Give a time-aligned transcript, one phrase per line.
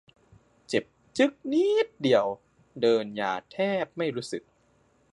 [0.67, 0.83] เจ็บ
[1.17, 2.25] จึ๊กนิดเดียว
[2.81, 4.43] เดินยาแทบไม่รู้สึก